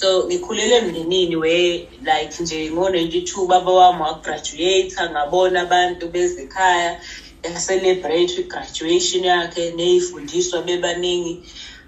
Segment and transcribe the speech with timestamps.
[0.00, 1.54] so ngikhulele emndenini we
[2.08, 6.90] like nje ngo-ninety-two baba wami wagraduate ngabona abantu bezekhaya
[7.44, 11.34] ya-celebrate i-graduation yakhe ney'fundiswa bebaningi.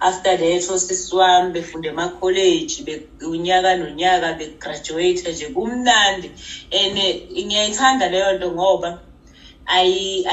[0.09, 2.79] After that osisi wami befunde emakholeji
[3.33, 6.29] unyaka nonyaka begraduate nje kumnandi.
[6.79, 6.97] And
[7.47, 8.90] ngiyayithanda leyo nto ngoba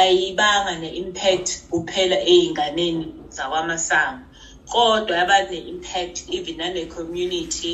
[0.01, 3.05] ayibanga ne-impact kuphela ey'nganeni
[3.35, 4.23] zakwamasango.
[4.71, 7.73] Kodwa yaba ne-impact even nane-community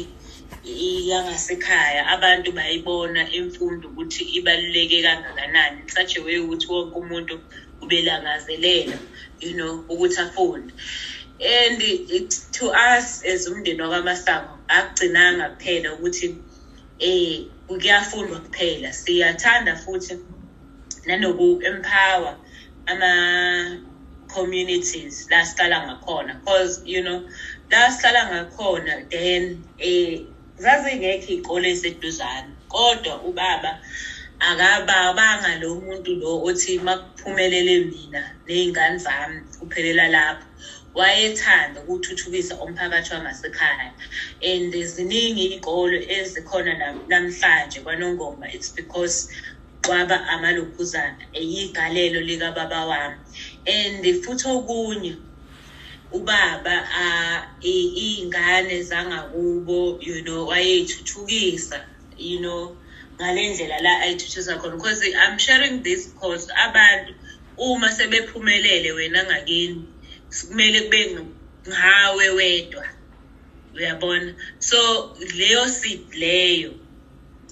[0.63, 2.07] yangasekhaya.
[2.15, 5.81] Abantu bayibona imfundo ukuthi ibaluleke kangakanani.
[5.81, 7.35] In such a way ukuthi wonke umuntu
[7.81, 8.97] ubelangazelela
[9.39, 10.71] you know ukuthi afunde.
[11.43, 16.37] And it, to us as umndeni wakwamasango akugcinanga kuphela ukuthi
[16.99, 18.93] eh kuyafundwa kuphela.
[18.93, 20.19] Siyathanda futhi
[21.07, 22.37] nanoku-empower
[24.33, 27.21] ama-communities la sihlala ngakhona because you know
[27.71, 30.25] la sihlala ngakhona then eh
[30.57, 33.79] zazingekho iy'kole eseduzane kodwa ubaba
[34.39, 40.45] akabanga lo muntu lo othi makuphumelele mina ney'ngane zami kuphelela lapho
[40.93, 43.93] wayethanda ukuthuthukisa umphakathi wangasekhaya.
[44.41, 46.73] And ziningi iy'kole ezikhona
[47.07, 49.27] namhlanje kwanongoma it's because
[49.85, 53.17] kwaba amalokhuzana eyigalelo likababa wami.
[53.65, 55.13] And futhi okunye
[56.11, 56.75] ubaba
[57.61, 61.79] iy'ngane zangakubo you know wayey'thuthukisa
[62.17, 62.77] you know
[63.19, 64.75] ngale ndlela la ayithuthukisa khona.
[64.77, 67.13] Because i'm sharing this because abantu
[67.57, 69.87] uma sebephumelele wena ngakini
[70.49, 71.17] kumele kube
[71.69, 72.85] ngawe wedwa
[73.73, 74.35] uyabona?
[74.59, 76.73] So leyo seed leyo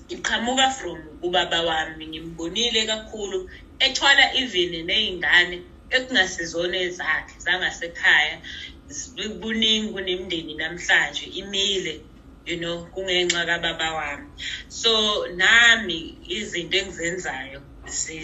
[0.09, 8.35] iqhamuka from ubaba wami ngimbonile kakhulu ethwala even ney'ngane ekungasizona ezakhe zangasekhaya
[9.41, 11.95] kuningi kunemindeni namhlanje imile
[12.45, 14.29] you know kungenxa kababa wami.
[14.67, 14.91] So
[15.41, 15.99] nami
[16.37, 17.61] izinto engizenzayo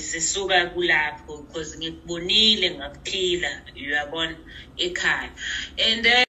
[0.09, 4.37] zisuka kulapho because ngikubonile ngakuphila uyabona
[4.77, 5.31] ekhaya.
[5.85, 6.25] And then